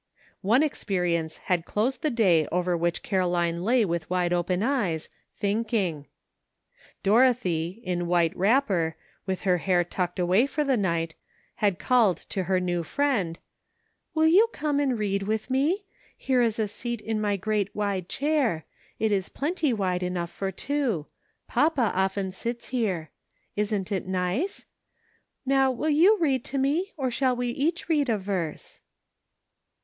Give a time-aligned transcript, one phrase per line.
[0.43, 6.07] Qne experience had closed the day over which Caroline lay with wide open eyes, thinking.
[7.03, 8.95] Dorothy, in white wrapper,
[9.27, 11.13] with her hair tucked away for the night,
[11.57, 13.37] had called to her new friend:''
[14.15, 15.83] Will you come and read with me?
[16.17, 18.65] Here is a seat in my great wide chair;
[18.97, 21.05] it is plenty wide enough for two;
[21.47, 23.11] papa often sits here.
[23.55, 24.65] Isn't it nice?
[25.45, 28.81] Now will you read to me, or shall we each read a verse